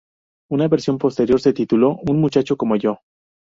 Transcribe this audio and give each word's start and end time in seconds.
Una 0.49 0.67
versión 0.67 0.97
posterior 0.97 1.39
se 1.39 1.53
tituló 1.53 1.97
"Un 2.09 2.19
muchacho 2.21 2.57
como 2.57 2.75
yo". 2.75 3.01